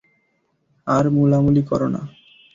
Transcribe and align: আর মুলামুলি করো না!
আর 0.87 1.05
মুলামুলি 1.15 1.63
করো 1.69 1.87
না! 1.95 2.01